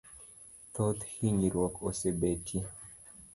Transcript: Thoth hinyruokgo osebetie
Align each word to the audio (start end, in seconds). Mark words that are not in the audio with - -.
Thoth 0.73 1.01
hinyruokgo 1.15 1.81
osebetie 1.91 2.57